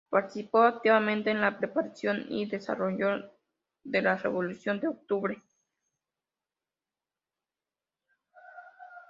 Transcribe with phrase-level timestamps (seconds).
[0.09, 3.29] Participó activamente en la preparación y desarrollo
[3.83, 5.39] de la Revolución de octubre.